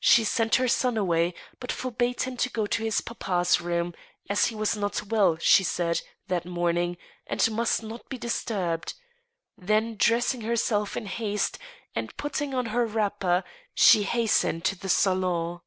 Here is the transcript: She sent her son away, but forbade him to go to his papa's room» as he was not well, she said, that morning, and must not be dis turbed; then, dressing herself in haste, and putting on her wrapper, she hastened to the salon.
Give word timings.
She 0.00 0.24
sent 0.24 0.56
her 0.56 0.66
son 0.66 0.96
away, 0.96 1.32
but 1.60 1.70
forbade 1.70 2.22
him 2.22 2.36
to 2.38 2.50
go 2.50 2.66
to 2.66 2.82
his 2.82 3.00
papa's 3.00 3.60
room» 3.60 3.94
as 4.28 4.46
he 4.46 4.54
was 4.56 4.76
not 4.76 5.00
well, 5.06 5.36
she 5.38 5.62
said, 5.62 6.00
that 6.26 6.44
morning, 6.44 6.96
and 7.28 7.48
must 7.52 7.80
not 7.80 8.08
be 8.08 8.18
dis 8.18 8.42
turbed; 8.44 8.94
then, 9.56 9.94
dressing 9.96 10.40
herself 10.40 10.96
in 10.96 11.06
haste, 11.06 11.56
and 11.94 12.16
putting 12.16 12.52
on 12.52 12.66
her 12.74 12.84
wrapper, 12.84 13.44
she 13.74 14.02
hastened 14.02 14.64
to 14.64 14.74
the 14.76 14.88
salon. 14.88 15.60